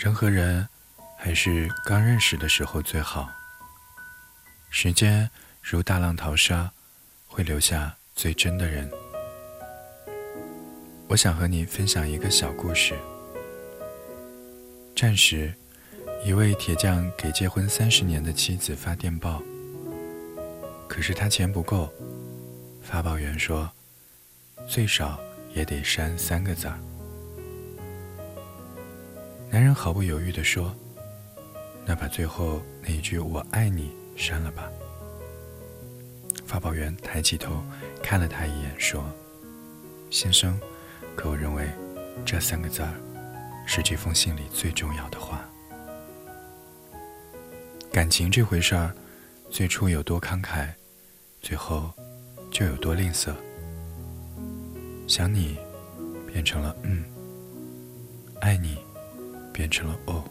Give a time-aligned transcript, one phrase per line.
[0.00, 0.66] 人和人
[1.18, 3.30] 还是刚认识的时候最好。
[4.70, 5.28] 时间
[5.60, 6.72] 如大浪淘沙，
[7.26, 8.90] 会留下最真的人。
[11.06, 12.94] 我想和你分享一个小故事。
[14.96, 15.52] 战时，
[16.24, 19.42] 一位铁匠给结婚三十年的妻子发电报，
[20.88, 21.92] 可是他钱不够，
[22.80, 23.70] 发报员说，
[24.66, 25.20] 最少
[25.52, 26.80] 也得删三个字儿。
[29.50, 30.72] 男人毫不犹豫地说
[31.84, 34.70] ：“那把最后那一句‘我爱你’删了吧。”
[36.46, 37.60] 发报员抬起头
[38.00, 39.04] 看了他一眼，说
[40.10, 40.58] ：“先生。”
[41.16, 41.68] 可我认为，
[42.24, 42.94] 这三个字儿
[43.66, 45.44] 是这封信里最重要的话。
[47.92, 48.94] 感情这回事儿，
[49.50, 50.68] 最初有多慷慨，
[51.42, 51.92] 最后
[52.50, 53.34] 就有多吝啬。
[55.06, 55.58] 想你，
[56.32, 57.02] 变成了嗯；
[58.40, 58.78] 爱你，
[59.60, 60.24] 变成了哦；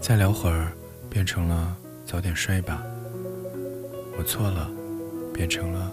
[0.00, 0.72] 再聊会儿，
[1.08, 2.82] 变成了早点睡吧。
[4.18, 4.68] 我错了，
[5.32, 5.92] 变成了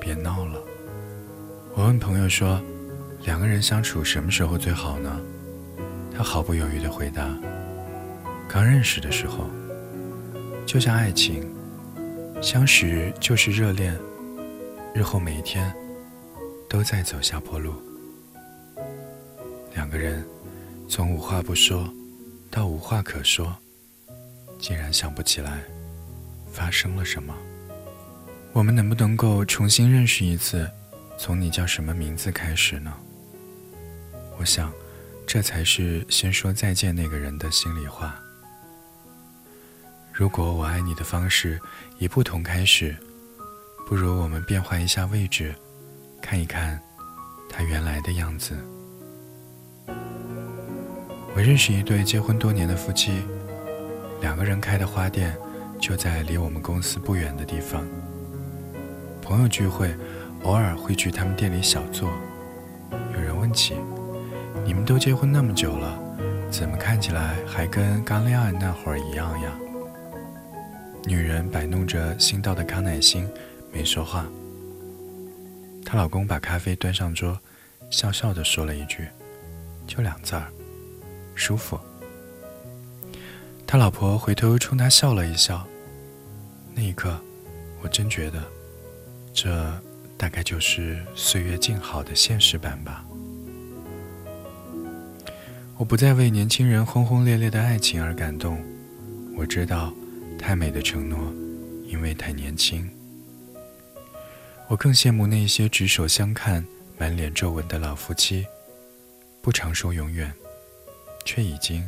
[0.00, 0.62] 别闹了。
[1.74, 2.62] 我问朋友说
[3.26, 5.20] ：“两个人相处什么时候最好呢？”
[6.16, 7.28] 他毫不犹豫地回答
[8.48, 9.46] ：“刚认识的时候，
[10.64, 11.52] 就像爱情，
[12.40, 13.98] 相识就是热恋，
[14.94, 15.74] 日后每一天
[16.68, 17.74] 都在走下坡路。
[19.74, 20.24] 两个人
[20.88, 21.92] 从无话不说
[22.50, 23.54] 到无话可说，
[24.58, 25.62] 竟然想不起来
[26.50, 27.34] 发生了什么。
[28.54, 30.68] 我们能不能够重新认识一次？”
[31.20, 32.94] 从你叫什么名字开始呢？
[34.38, 34.72] 我想，
[35.26, 38.16] 这才是先说再见那个人的心里话。
[40.12, 41.60] 如果我爱你的方式
[41.98, 42.96] 以不同开始，
[43.84, 45.52] 不如我们变换一下位置，
[46.22, 46.80] 看一看
[47.50, 48.56] 他原来的样子。
[51.38, 53.22] 我认识一对结婚多年的夫妻，
[54.20, 55.36] 两个人开的花店
[55.80, 57.86] 就在离我们公司不远的地方。
[59.22, 59.94] 朋友聚会。
[60.44, 62.10] 偶尔会去他们店里小坐。
[63.12, 63.76] 有人问起
[64.64, 65.98] ：“你们都结婚那么久了，
[66.48, 69.52] 怎么看起来还跟刚恋爱那会儿一样呀？”
[71.06, 73.28] 女人摆弄着新到的康乃馨，
[73.72, 74.26] 没说话。
[75.84, 77.38] 她老公把咖啡端上桌，
[77.90, 79.08] 笑笑地说了一句
[79.88, 80.46] ：“就两字儿，
[81.38, 81.78] 舒服。”
[83.66, 85.66] 他老婆回头冲他笑了一笑。
[86.74, 87.18] 那一刻，
[87.80, 88.42] 我真觉得，
[89.32, 89.72] 这。
[90.18, 93.04] 大概就是岁月静好的现实版吧。
[95.76, 98.60] 我不再为年轻人轰轰烈烈的爱情而感动，
[99.36, 99.94] 我知道，
[100.36, 101.32] 太美的承诺，
[101.86, 102.90] 因为太年轻。
[104.66, 106.66] 我更羡慕那些执手相看、
[106.98, 108.44] 满脸皱纹的老夫妻，
[109.40, 110.34] 不常说永远，
[111.28, 111.86] 却已经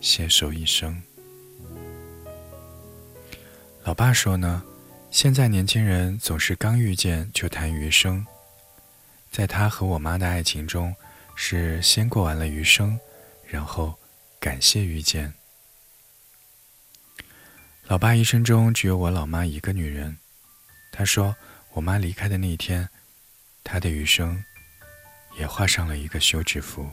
[0.00, 1.02] 携手一生。
[3.82, 4.62] 老爸说呢。
[5.10, 8.26] 现在年轻人总是刚遇见就谈余生，
[9.32, 10.94] 在他和我妈的爱情中，
[11.34, 13.00] 是先过完了余生，
[13.46, 13.98] 然后
[14.38, 15.32] 感谢遇见。
[17.86, 20.18] 老爸一生中只有我老妈一个女人，
[20.92, 21.34] 他说
[21.72, 22.86] 我妈离开的那一天，
[23.64, 24.44] 他的余生
[25.38, 26.86] 也画上了一个休止符。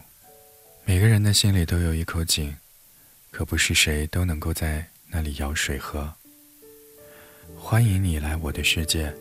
[0.87, 2.55] 每个人的心里都有一口井，
[3.31, 6.13] 可不是谁都能够在那里舀水喝。
[7.57, 9.11] 欢迎你来我的世界，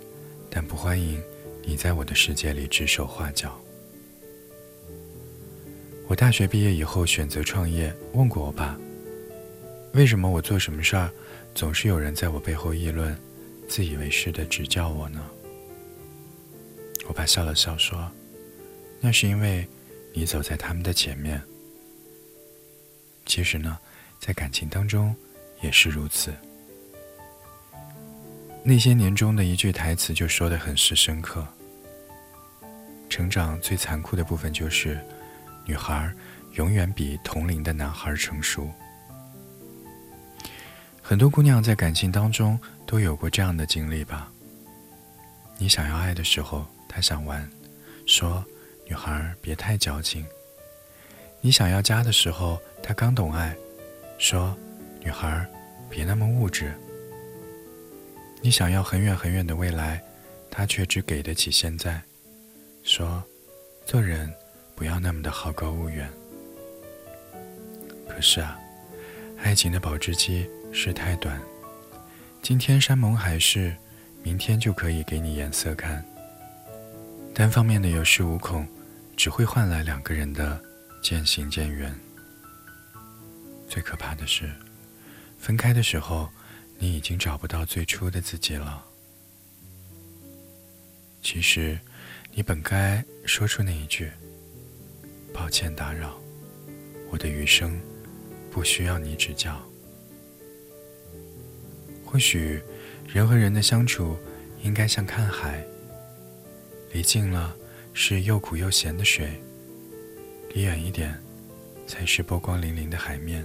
[0.50, 1.18] 但不欢迎
[1.62, 3.58] 你在我的世界里指手画脚。
[6.06, 8.78] 我大学毕业以后选择创业，问过我爸，
[9.94, 11.10] 为什么我做什么事儿
[11.54, 13.18] 总是有人在我背后议论，
[13.66, 15.26] 自以为是的指教我呢？
[17.06, 18.12] 我爸笑了笑说
[19.00, 19.66] ：“那是因为
[20.12, 21.42] 你走在他们的前面。
[23.26, 23.78] 其实呢，
[24.18, 25.14] 在感情当中
[25.62, 26.32] 也是如此。”
[28.66, 31.46] 那些年中的一句台词就说得很是深刻。
[33.10, 34.98] 成长最残酷的部分就是，
[35.66, 36.10] 女孩
[36.54, 38.70] 永远比同龄的男孩成熟。
[41.02, 44.32] 很多姑娘在感情当中都有过这样的经历吧？
[45.58, 47.48] 你想要爱的时候，他想玩，
[48.06, 48.42] 说
[48.86, 50.24] 女孩别太矫情；
[51.42, 53.56] 你想要家的时候，他刚懂爱，
[54.18, 54.54] 说
[55.00, 55.48] 女孩
[55.88, 56.70] 别那么物质。
[58.42, 60.04] 你想要很远很远的未来，
[60.50, 61.98] 他却只给得起现在。
[62.82, 63.24] 说，
[63.86, 64.30] 做人
[64.76, 66.06] 不要那么的好高骛远。
[68.06, 68.60] 可是啊，
[69.42, 71.40] 爱情的保质期是太短，
[72.42, 73.74] 今天山盟海誓，
[74.22, 76.04] 明天就可以给你颜色看。
[77.34, 78.68] 单方面的有恃无恐，
[79.16, 80.60] 只会换来两个人的
[81.02, 81.98] 渐行渐远。
[83.74, 84.48] 最可怕的是，
[85.36, 86.30] 分开的时候，
[86.78, 88.84] 你已经找不到最初的自己了。
[91.20, 91.76] 其实，
[92.30, 94.12] 你本该说出那一句
[95.34, 96.16] ：“抱歉打扰，
[97.10, 97.76] 我的余生
[98.48, 99.60] 不需要你指教。”
[102.06, 102.62] 或许，
[103.08, 104.16] 人和人的相处
[104.62, 105.66] 应该像看海，
[106.92, 107.52] 离近了
[107.92, 109.42] 是又苦又咸的水，
[110.54, 111.20] 离远一点
[111.88, 113.44] 才是波光粼粼的海面。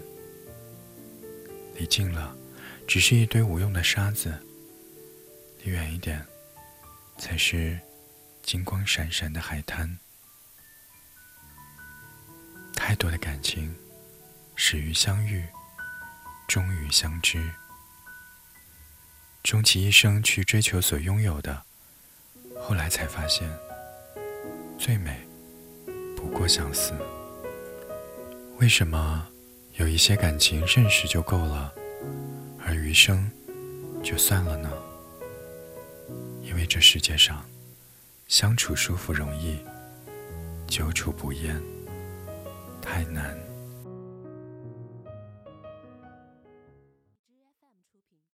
[1.80, 2.36] 离近了，
[2.86, 4.30] 只是一堆无用的沙子；
[5.64, 6.24] 离远一点。
[7.18, 7.78] 才是
[8.42, 10.00] 金光闪闪的海滩。
[12.74, 13.76] 太多的感情，
[14.56, 15.46] 始于相遇，
[16.48, 17.52] 终于相知。
[19.44, 21.66] 终其一生去追求所拥有的，
[22.62, 23.50] 后来才发现，
[24.78, 25.28] 最美
[26.16, 26.94] 不过相思。
[28.60, 29.28] 为什么
[29.80, 31.74] 有一些感情认识就够了，
[32.60, 33.32] 而余生
[34.04, 34.70] 就算了呢？
[36.44, 37.46] 因为这世界上，
[38.28, 39.58] 相处舒服容易，
[40.68, 41.58] 久处不厌
[42.82, 43.49] 太难。